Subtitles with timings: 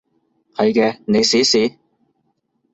[0.55, 1.77] 係嘅，你試試